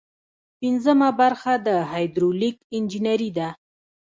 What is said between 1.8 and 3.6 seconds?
هایدرولیک انجنیری ده.